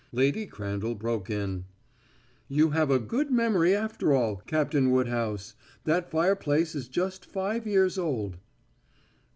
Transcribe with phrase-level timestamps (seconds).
[0.11, 1.65] Lady Crandall broke in:
[2.47, 5.53] "You have a good memory, after all, Captain Woodhouse.
[5.83, 8.37] That fireplace is just five years old."